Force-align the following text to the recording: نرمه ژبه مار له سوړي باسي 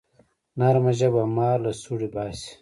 نرمه 0.59 0.91
ژبه 0.99 1.21
مار 1.37 1.57
له 1.65 1.71
سوړي 1.81 2.07
باسي 2.13 2.51